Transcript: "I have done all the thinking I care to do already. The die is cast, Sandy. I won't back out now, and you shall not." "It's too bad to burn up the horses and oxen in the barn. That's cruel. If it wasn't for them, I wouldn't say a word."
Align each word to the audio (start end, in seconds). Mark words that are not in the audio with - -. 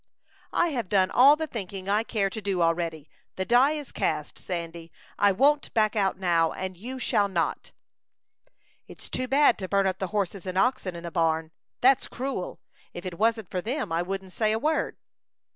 "I 0.55 0.69
have 0.69 0.89
done 0.89 1.11
all 1.11 1.35
the 1.35 1.45
thinking 1.45 1.87
I 1.87 2.01
care 2.01 2.31
to 2.31 2.41
do 2.41 2.63
already. 2.63 3.07
The 3.35 3.45
die 3.45 3.73
is 3.73 3.91
cast, 3.91 4.35
Sandy. 4.39 4.91
I 5.19 5.31
won't 5.31 5.71
back 5.75 5.95
out 5.95 6.17
now, 6.17 6.53
and 6.53 6.75
you 6.75 6.97
shall 6.97 7.27
not." 7.27 7.71
"It's 8.87 9.11
too 9.11 9.27
bad 9.27 9.59
to 9.59 9.67
burn 9.69 9.85
up 9.85 9.99
the 9.99 10.07
horses 10.07 10.47
and 10.47 10.57
oxen 10.57 10.95
in 10.95 11.03
the 11.03 11.11
barn. 11.11 11.51
That's 11.81 12.07
cruel. 12.07 12.59
If 12.95 13.05
it 13.05 13.19
wasn't 13.19 13.51
for 13.51 13.61
them, 13.61 13.91
I 13.91 14.01
wouldn't 14.01 14.31
say 14.31 14.51
a 14.51 14.57
word." 14.57 14.97